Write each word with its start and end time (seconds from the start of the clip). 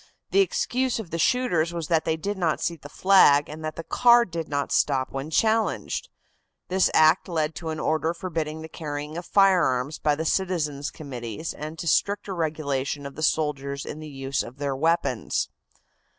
The 0.31 0.39
excuse 0.39 0.97
of 0.97 1.11
the 1.11 1.19
shooters 1.19 1.75
was 1.75 1.87
that 1.89 2.05
they 2.05 2.17
did 2.17 2.35
not 2.35 2.59
see 2.59 2.75
the 2.75 2.89
flag 2.89 3.47
and 3.47 3.63
that 3.63 3.75
the 3.75 3.83
car 3.83 4.25
did 4.25 4.49
not 4.49 4.71
stop 4.71 5.11
when 5.11 5.29
challenged. 5.29 6.09
This 6.69 6.89
act 6.95 7.27
led 7.29 7.53
to 7.57 7.69
an 7.69 7.79
order 7.79 8.11
forbidding 8.15 8.63
the 8.63 8.67
carrying 8.67 9.15
of 9.15 9.27
firearms 9.27 9.99
by 9.99 10.15
the 10.15 10.25
citizens' 10.25 10.89
committees 10.89 11.53
and 11.53 11.77
to 11.77 11.87
stricter 11.87 12.33
regulation 12.33 13.05
of 13.05 13.13
the 13.13 13.21
soldiers 13.21 13.85
in 13.85 13.99
the 13.99 14.09
use 14.09 14.41
of 14.41 14.57
their 14.57 14.75
weapons. 14.75 15.49